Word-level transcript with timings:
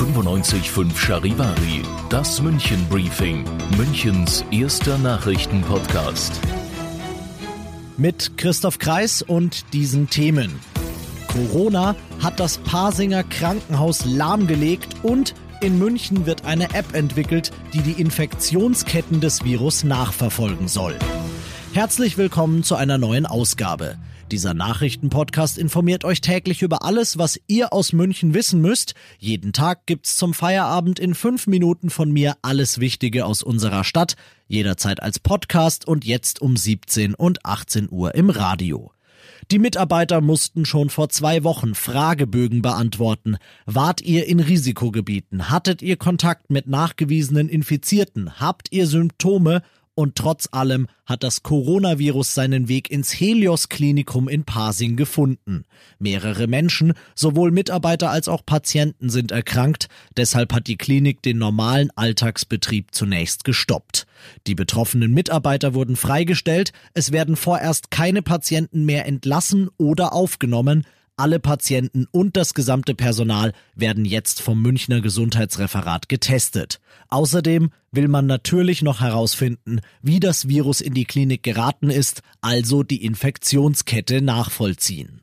95.5 0.00 0.96
Charivari, 0.96 1.82
das 2.08 2.40
München 2.40 2.86
Briefing, 2.88 3.44
Münchens 3.76 4.42
erster 4.50 4.96
Nachrichtenpodcast. 4.96 6.40
Mit 7.98 8.38
Christoph 8.38 8.78
Kreis 8.78 9.20
und 9.20 9.74
diesen 9.74 10.08
Themen. 10.08 10.58
Corona 11.28 11.96
hat 12.22 12.40
das 12.40 12.56
Pasinger 12.56 13.24
Krankenhaus 13.24 14.06
lahmgelegt 14.06 14.96
und 15.02 15.34
in 15.60 15.78
München 15.78 16.24
wird 16.24 16.46
eine 16.46 16.72
App 16.72 16.94
entwickelt, 16.94 17.50
die 17.74 17.82
die 17.82 18.00
Infektionsketten 18.00 19.20
des 19.20 19.44
Virus 19.44 19.84
nachverfolgen 19.84 20.68
soll. 20.68 20.96
Herzlich 21.74 22.16
willkommen 22.16 22.62
zu 22.62 22.74
einer 22.74 22.96
neuen 22.96 23.26
Ausgabe. 23.26 23.98
Dieser 24.30 24.54
Nachrichtenpodcast 24.54 25.58
informiert 25.58 26.04
euch 26.04 26.20
täglich 26.20 26.62
über 26.62 26.84
alles, 26.84 27.18
was 27.18 27.40
ihr 27.48 27.72
aus 27.72 27.92
München 27.92 28.32
wissen 28.32 28.60
müsst. 28.60 28.94
Jeden 29.18 29.52
Tag 29.52 29.86
gibt's 29.86 30.16
zum 30.16 30.34
Feierabend 30.34 31.00
in 31.00 31.16
fünf 31.16 31.48
Minuten 31.48 31.90
von 31.90 32.12
mir 32.12 32.36
alles 32.40 32.78
Wichtige 32.78 33.26
aus 33.26 33.42
unserer 33.42 33.82
Stadt, 33.82 34.14
jederzeit 34.46 35.02
als 35.02 35.18
Podcast 35.18 35.88
und 35.88 36.04
jetzt 36.04 36.40
um 36.40 36.56
17 36.56 37.14
und 37.16 37.44
18 37.44 37.88
Uhr 37.90 38.14
im 38.14 38.30
Radio. 38.30 38.92
Die 39.50 39.58
Mitarbeiter 39.58 40.20
mussten 40.20 40.64
schon 40.64 40.90
vor 40.90 41.08
zwei 41.08 41.42
Wochen 41.42 41.74
Fragebögen 41.74 42.62
beantworten. 42.62 43.36
Wart 43.66 44.00
ihr 44.00 44.28
in 44.28 44.38
Risikogebieten? 44.38 45.50
Hattet 45.50 45.82
ihr 45.82 45.96
Kontakt 45.96 46.50
mit 46.50 46.68
nachgewiesenen 46.68 47.48
Infizierten? 47.48 48.38
Habt 48.38 48.68
ihr 48.70 48.86
Symptome? 48.86 49.62
Und 49.94 50.14
trotz 50.16 50.48
allem 50.52 50.86
hat 51.04 51.22
das 51.22 51.42
Coronavirus 51.42 52.34
seinen 52.34 52.68
Weg 52.68 52.90
ins 52.90 53.12
Helios 53.12 53.68
Klinikum 53.68 54.28
in 54.28 54.44
Pasing 54.44 54.96
gefunden. 54.96 55.64
Mehrere 55.98 56.46
Menschen, 56.46 56.94
sowohl 57.14 57.50
Mitarbeiter 57.50 58.10
als 58.10 58.28
auch 58.28 58.46
Patienten 58.46 59.10
sind 59.10 59.32
erkrankt, 59.32 59.88
deshalb 60.16 60.54
hat 60.54 60.68
die 60.68 60.78
Klinik 60.78 61.22
den 61.22 61.38
normalen 61.38 61.90
Alltagsbetrieb 61.96 62.94
zunächst 62.94 63.44
gestoppt. 63.44 64.06
Die 64.46 64.54
betroffenen 64.54 65.12
Mitarbeiter 65.12 65.74
wurden 65.74 65.96
freigestellt, 65.96 66.72
es 66.94 67.12
werden 67.12 67.36
vorerst 67.36 67.90
keine 67.90 68.22
Patienten 68.22 68.84
mehr 68.84 69.06
entlassen 69.06 69.68
oder 69.76 70.12
aufgenommen, 70.12 70.86
alle 71.20 71.38
Patienten 71.38 72.06
und 72.10 72.36
das 72.36 72.54
gesamte 72.54 72.94
Personal 72.94 73.52
werden 73.74 74.04
jetzt 74.04 74.40
vom 74.40 74.60
Münchner 74.60 75.00
Gesundheitsreferat 75.00 76.08
getestet. 76.08 76.80
Außerdem 77.08 77.70
will 77.92 78.08
man 78.08 78.26
natürlich 78.26 78.82
noch 78.82 79.00
herausfinden, 79.00 79.80
wie 80.02 80.18
das 80.18 80.48
Virus 80.48 80.80
in 80.80 80.94
die 80.94 81.04
Klinik 81.04 81.42
geraten 81.42 81.90
ist, 81.90 82.22
also 82.40 82.82
die 82.82 83.04
Infektionskette 83.04 84.22
nachvollziehen. 84.22 85.20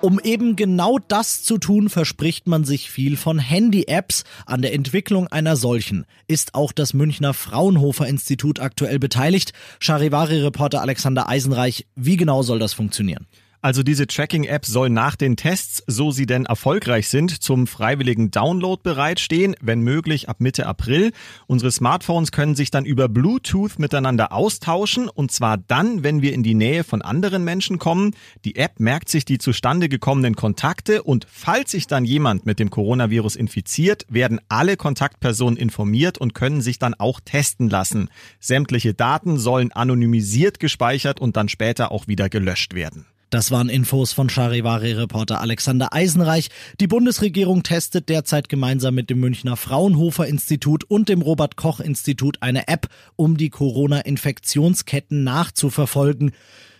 Um 0.00 0.18
eben 0.18 0.56
genau 0.56 0.98
das 0.98 1.44
zu 1.44 1.58
tun, 1.58 1.88
verspricht 1.88 2.48
man 2.48 2.64
sich 2.64 2.90
viel 2.90 3.16
von 3.16 3.38
Handy-Apps. 3.38 4.24
An 4.46 4.60
der 4.60 4.74
Entwicklung 4.74 5.28
einer 5.28 5.54
solchen 5.54 6.06
ist 6.26 6.56
auch 6.56 6.72
das 6.72 6.92
Münchner 6.92 7.34
Fraunhofer 7.34 8.08
Institut 8.08 8.58
aktuell 8.58 8.98
beteiligt. 8.98 9.52
Charivari-Reporter 9.78 10.80
Alexander 10.80 11.28
Eisenreich, 11.28 11.86
wie 11.94 12.16
genau 12.16 12.42
soll 12.42 12.58
das 12.58 12.72
funktionieren? 12.72 13.28
Also 13.64 13.84
diese 13.84 14.08
Tracking-App 14.08 14.66
soll 14.66 14.90
nach 14.90 15.14
den 15.14 15.36
Tests, 15.36 15.84
so 15.86 16.10
sie 16.10 16.26
denn 16.26 16.46
erfolgreich 16.46 17.08
sind, 17.08 17.44
zum 17.44 17.68
freiwilligen 17.68 18.32
Download 18.32 18.80
bereitstehen, 18.82 19.54
wenn 19.60 19.82
möglich 19.82 20.28
ab 20.28 20.40
Mitte 20.40 20.66
April. 20.66 21.12
Unsere 21.46 21.70
Smartphones 21.70 22.32
können 22.32 22.56
sich 22.56 22.72
dann 22.72 22.84
über 22.84 23.08
Bluetooth 23.08 23.78
miteinander 23.78 24.32
austauschen 24.32 25.08
und 25.08 25.30
zwar 25.30 25.58
dann, 25.58 26.02
wenn 26.02 26.22
wir 26.22 26.32
in 26.32 26.42
die 26.42 26.54
Nähe 26.54 26.82
von 26.82 27.02
anderen 27.02 27.44
Menschen 27.44 27.78
kommen. 27.78 28.16
Die 28.44 28.56
App 28.56 28.80
merkt 28.80 29.08
sich 29.08 29.24
die 29.24 29.38
zustande 29.38 29.88
gekommenen 29.88 30.34
Kontakte 30.34 31.04
und 31.04 31.28
falls 31.30 31.70
sich 31.70 31.86
dann 31.86 32.04
jemand 32.04 32.44
mit 32.44 32.58
dem 32.58 32.68
Coronavirus 32.68 33.36
infiziert, 33.36 34.06
werden 34.08 34.40
alle 34.48 34.76
Kontaktpersonen 34.76 35.56
informiert 35.56 36.18
und 36.18 36.34
können 36.34 36.62
sich 36.62 36.80
dann 36.80 36.94
auch 36.94 37.20
testen 37.20 37.70
lassen. 37.70 38.10
Sämtliche 38.40 38.92
Daten 38.92 39.38
sollen 39.38 39.70
anonymisiert 39.70 40.58
gespeichert 40.58 41.20
und 41.20 41.36
dann 41.36 41.48
später 41.48 41.92
auch 41.92 42.08
wieder 42.08 42.28
gelöscht 42.28 42.74
werden. 42.74 43.06
Das 43.32 43.50
waren 43.50 43.70
Infos 43.70 44.12
von 44.12 44.28
Charivari-Reporter 44.28 45.40
Alexander 45.40 45.94
Eisenreich. 45.94 46.50
Die 46.80 46.86
Bundesregierung 46.86 47.62
testet 47.62 48.10
derzeit 48.10 48.50
gemeinsam 48.50 48.94
mit 48.94 49.08
dem 49.08 49.20
Münchner 49.20 49.56
Fraunhofer 49.56 50.26
Institut 50.26 50.84
und 50.84 51.08
dem 51.08 51.22
Robert 51.22 51.56
Koch 51.56 51.80
Institut 51.80 52.36
eine 52.42 52.68
App, 52.68 52.88
um 53.16 53.38
die 53.38 53.48
Corona-Infektionsketten 53.48 55.24
nachzuverfolgen. 55.24 56.32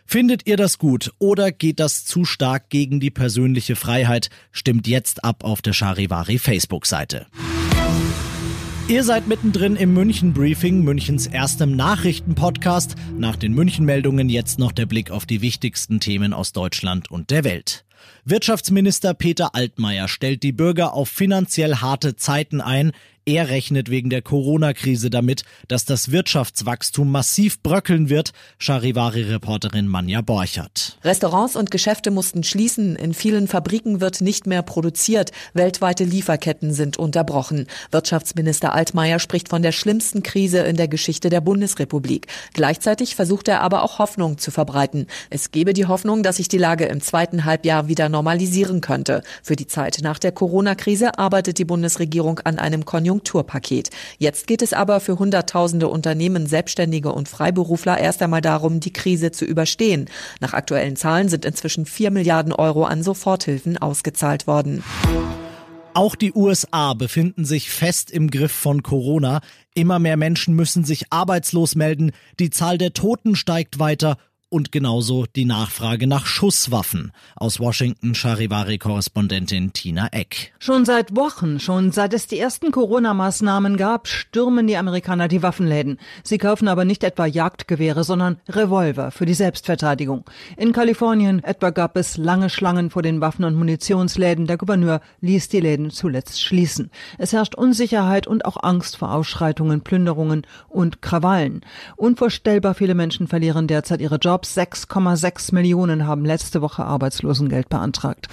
Findet 0.04 0.46
ihr 0.46 0.58
das 0.58 0.76
gut 0.76 1.14
oder 1.18 1.52
geht 1.52 1.80
das 1.80 2.04
zu 2.04 2.26
stark 2.26 2.68
gegen 2.68 3.00
die 3.00 3.10
persönliche 3.10 3.74
Freiheit? 3.74 4.28
Stimmt 4.50 4.86
jetzt 4.86 5.24
ab 5.24 5.44
auf 5.44 5.62
der 5.62 5.72
Charivari 5.72 6.38
Facebook-Seite. 6.38 7.28
Ihr 8.88 9.04
seid 9.04 9.28
mittendrin 9.28 9.76
im 9.76 9.94
München 9.94 10.34
Briefing, 10.34 10.82
Münchens 10.82 11.26
erstem 11.26 11.76
Nachrichtenpodcast. 11.76 12.96
Nach 13.16 13.36
den 13.36 13.54
München-Meldungen 13.54 14.28
jetzt 14.28 14.58
noch 14.58 14.72
der 14.72 14.86
Blick 14.86 15.10
auf 15.10 15.24
die 15.24 15.40
wichtigsten 15.40 16.00
Themen 16.00 16.32
aus 16.32 16.52
Deutschland 16.52 17.10
und 17.10 17.30
der 17.30 17.44
Welt. 17.44 17.84
Wirtschaftsminister 18.24 19.14
Peter 19.14 19.54
Altmaier 19.54 20.08
stellt 20.08 20.42
die 20.42 20.52
Bürger 20.52 20.94
auf 20.94 21.08
finanziell 21.08 21.76
harte 21.76 22.16
Zeiten 22.16 22.60
ein. 22.60 22.92
Er 23.24 23.50
rechnet 23.50 23.88
wegen 23.88 24.10
der 24.10 24.20
Corona-Krise 24.20 25.08
damit, 25.08 25.44
dass 25.68 25.84
das 25.84 26.10
Wirtschaftswachstum 26.10 27.08
massiv 27.08 27.62
bröckeln 27.62 28.08
wird, 28.08 28.32
Charivari-Reporterin 28.58 29.86
Manja 29.86 30.22
Borchert. 30.22 30.98
Restaurants 31.04 31.54
und 31.54 31.70
Geschäfte 31.70 32.10
mussten 32.10 32.42
schließen, 32.42 32.96
in 32.96 33.14
vielen 33.14 33.46
Fabriken 33.46 34.00
wird 34.00 34.22
nicht 34.22 34.48
mehr 34.48 34.62
produziert, 34.62 35.30
weltweite 35.54 36.02
Lieferketten 36.02 36.72
sind 36.72 36.96
unterbrochen. 36.96 37.68
Wirtschaftsminister 37.92 38.72
Altmaier 38.72 39.20
spricht 39.20 39.48
von 39.50 39.62
der 39.62 39.70
schlimmsten 39.70 40.24
Krise 40.24 40.58
in 40.58 40.74
der 40.74 40.88
Geschichte 40.88 41.30
der 41.30 41.42
Bundesrepublik. 41.42 42.26
Gleichzeitig 42.54 43.14
versucht 43.14 43.46
er 43.46 43.60
aber 43.60 43.84
auch 43.84 44.00
Hoffnung 44.00 44.38
zu 44.38 44.50
verbreiten. 44.50 45.06
Es 45.30 45.52
gebe 45.52 45.74
die 45.74 45.86
Hoffnung, 45.86 46.24
dass 46.24 46.38
sich 46.38 46.48
die 46.48 46.58
Lage 46.58 46.86
im 46.86 47.00
zweiten 47.00 47.44
Halbjahr 47.44 47.86
wieder 47.86 48.08
normalisieren 48.08 48.80
könnte. 48.80 49.22
Für 49.44 49.54
die 49.54 49.68
Zeit 49.68 49.98
nach 50.02 50.18
der 50.18 50.32
Corona-Krise 50.32 51.20
arbeitet 51.20 51.58
die 51.58 51.64
Bundesregierung 51.64 52.40
an 52.40 52.58
einem 52.58 52.84
Konjunktur 52.84 53.11
Konjunkturpaket. 53.12 53.90
Jetzt 54.18 54.46
geht 54.46 54.62
es 54.62 54.72
aber 54.72 55.00
für 55.00 55.18
Hunderttausende 55.18 55.88
Unternehmen, 55.88 56.46
Selbstständige 56.46 57.12
und 57.12 57.28
Freiberufler 57.28 57.98
erst 57.98 58.22
einmal 58.22 58.40
darum, 58.40 58.80
die 58.80 58.92
Krise 58.92 59.32
zu 59.32 59.44
überstehen. 59.44 60.08
Nach 60.40 60.54
aktuellen 60.54 60.96
Zahlen 60.96 61.28
sind 61.28 61.44
inzwischen 61.44 61.84
vier 61.84 62.10
Milliarden 62.10 62.52
Euro 62.52 62.84
an 62.84 63.02
Soforthilfen 63.02 63.76
ausgezahlt 63.76 64.46
worden. 64.46 64.82
Auch 65.94 66.16
die 66.16 66.32
USA 66.32 66.94
befinden 66.94 67.44
sich 67.44 67.68
fest 67.68 68.10
im 68.10 68.30
Griff 68.30 68.52
von 68.52 68.82
Corona. 68.82 69.42
Immer 69.74 69.98
mehr 69.98 70.16
Menschen 70.16 70.56
müssen 70.56 70.84
sich 70.84 71.12
arbeitslos 71.12 71.74
melden, 71.74 72.12
die 72.40 72.48
Zahl 72.48 72.78
der 72.78 72.94
Toten 72.94 73.36
steigt 73.36 73.78
weiter 73.78 74.16
und 74.52 74.70
genauso 74.70 75.24
die 75.34 75.46
Nachfrage 75.46 76.06
nach 76.06 76.26
Schusswaffen. 76.26 77.12
Aus 77.36 77.58
Washington 77.58 78.14
Charivari-Korrespondentin 78.14 79.72
Tina 79.72 80.08
Eck. 80.12 80.52
Schon 80.58 80.84
seit 80.84 81.16
Wochen, 81.16 81.58
schon 81.58 81.90
seit 81.90 82.12
es 82.12 82.26
die 82.26 82.38
ersten 82.38 82.70
Corona-Maßnahmen 82.70 83.78
gab, 83.78 84.08
stürmen 84.08 84.66
die 84.66 84.76
Amerikaner 84.76 85.28
die 85.28 85.42
Waffenläden. 85.42 85.98
Sie 86.22 86.36
kaufen 86.36 86.68
aber 86.68 86.84
nicht 86.84 87.02
etwa 87.02 87.24
Jagdgewehre, 87.24 88.04
sondern 88.04 88.36
Revolver 88.46 89.10
für 89.10 89.24
die 89.24 89.32
Selbstverteidigung. 89.32 90.24
In 90.58 90.72
Kalifornien 90.72 91.42
etwa 91.42 91.70
gab 91.70 91.96
es 91.96 92.18
lange 92.18 92.50
Schlangen 92.50 92.90
vor 92.90 93.00
den 93.00 93.22
Waffen- 93.22 93.44
und 93.44 93.54
Munitionsläden. 93.54 94.46
Der 94.46 94.58
Gouverneur 94.58 95.00
ließ 95.22 95.48
die 95.48 95.60
Läden 95.60 95.90
zuletzt 95.90 96.42
schließen. 96.42 96.90
Es 97.16 97.32
herrscht 97.32 97.54
Unsicherheit 97.54 98.26
und 98.26 98.44
auch 98.44 98.62
Angst 98.62 98.98
vor 98.98 99.14
Ausschreitungen, 99.14 99.80
Plünderungen 99.80 100.46
und 100.68 101.00
Krawallen. 101.00 101.62
Unvorstellbar 101.96 102.74
viele 102.74 102.94
Menschen 102.94 103.28
verlieren 103.28 103.66
derzeit 103.66 104.02
ihre 104.02 104.16
Jobs. 104.16 104.41
6,6 104.44 105.54
Millionen 105.54 106.06
haben 106.06 106.24
letzte 106.24 106.62
Woche 106.62 106.84
Arbeitslosengeld 106.84 107.68
beantragt. 107.68 108.28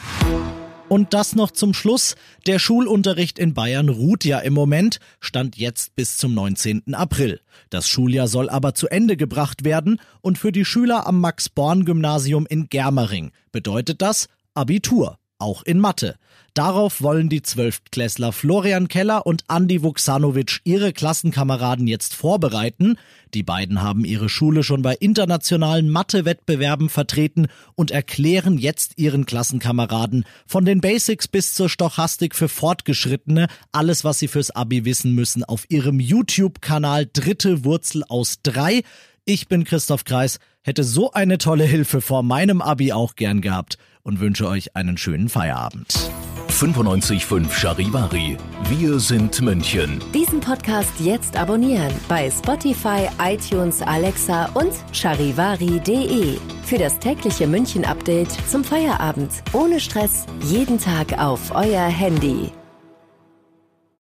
Und 0.90 1.14
das 1.14 1.36
noch 1.36 1.52
zum 1.52 1.76
Schluss. 1.76 2.16
Der 2.48 2.58
Schulunterricht 2.58 3.38
in 3.38 3.54
Bayern 3.54 3.90
ruht 3.90 4.26
ja 4.26 4.40
im 4.40 4.54
Moment, 4.54 5.00
stand 5.20 5.56
jetzt 5.56 5.96
bis 5.96 6.18
zum 6.18 6.34
19. 6.34 6.96
April. 6.96 7.42
Das 7.70 7.88
Schuljahr 7.88 8.28
soll 8.28 8.50
aber 8.50 8.74
zu 8.74 8.88
Ende 8.88 9.16
gebracht 9.16 9.64
werden 9.64 10.02
und 10.22 10.40
für 10.40 10.52
die 10.52 10.66
Schüler 10.66 11.06
am 11.06 11.22
Max-Born-Gymnasium 11.22 12.48
in 12.48 12.70
Germering 12.70 13.32
bedeutet 13.52 14.02
das 14.02 14.28
Abitur, 14.56 15.20
auch 15.39 15.63
in 15.63 15.80
Mathe. 15.80 16.15
Darauf 16.53 17.01
wollen 17.01 17.30
die 17.30 17.41
Zwölftklässler 17.41 18.31
Florian 18.31 18.88
Keller 18.88 19.25
und 19.25 19.44
Andi 19.47 19.83
Vuksanovic 19.83 20.62
ihre 20.63 20.94
Klassenkameraden 20.94 21.88
jetzt 21.88 22.15
vorbereiten. 22.15 22.97
Die 23.33 23.44
beiden 23.44 23.81
haben 23.81 24.03
ihre 24.03 24.30
Schule 24.30 24.63
schon 24.63 24.81
bei 24.81 24.95
internationalen 24.95 25.89
Mathe-Wettbewerben 25.89 26.89
vertreten 26.89 27.47
und 27.75 27.91
erklären 27.91 28.57
jetzt 28.57 28.94
ihren 28.97 29.25
Klassenkameraden 29.25 30.25
von 30.47 30.65
den 30.65 30.81
Basics 30.81 31.27
bis 31.27 31.53
zur 31.53 31.69
Stochastik 31.69 32.36
für 32.36 32.50
Fortgeschrittene 32.50 33.47
alles, 33.71 34.03
was 34.03 34.19
sie 34.19 34.27
fürs 34.27 34.51
Abi 34.51 34.86
wissen 34.86 35.13
müssen, 35.13 35.44
auf 35.44 35.65
ihrem 35.69 36.00
YouTube-Kanal 36.00 37.07
Dritte 37.13 37.63
Wurzel 37.63 38.03
aus 38.07 38.39
drei. 38.44 38.81
Ich 39.31 39.48
bin 39.48 39.64
Christoph 39.64 40.06
Kreis, 40.06 40.40
hätte 40.64 40.84
so 40.84 41.12
eine 41.12 41.38
tolle 41.38 41.64
Hilfe 41.64 42.02
vor 42.02 42.24
meinem 42.24 42.64
Abi 42.64 42.94
auch 42.94 43.14
gern 43.14 43.42
gehabt 43.42 43.78
und 44.02 44.20
wünsche 44.20 44.48
euch 44.48 44.76
einen 44.76 44.98
schönen 44.98 45.30
Feierabend. 45.30 45.94
95.5 46.50 47.52
Charivari. 47.52 48.38
Wir 48.72 49.00
sind 49.00 49.40
München. 49.40 50.02
Diesen 50.16 50.40
Podcast 50.40 50.92
jetzt 51.00 51.38
abonnieren 51.38 51.94
bei 52.08 52.31
Spotify, 52.31 53.08
iTunes, 53.22 53.84
Alexa 53.84 54.50
und 54.56 54.74
charivari.de. 54.94 56.40
Für 56.64 56.78
das 56.80 56.98
tägliche 56.98 57.46
München-Update 57.46 58.32
zum 58.50 58.64
Feierabend. 58.64 59.30
Ohne 59.54 59.80
Stress, 59.80 60.25
jeden 60.46 60.80
Tag 60.80 61.20
auf 61.20 61.52
euer 61.54 61.86
Handy. 61.86 62.52